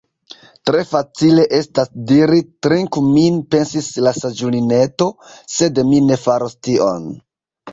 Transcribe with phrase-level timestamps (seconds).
[0.67, 5.11] "Tre facile estas diri 'Trinku min'" pensis la saĝulineto,
[5.59, 7.07] "sed mi ne faros tion.»